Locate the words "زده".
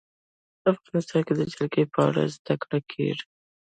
2.35-2.55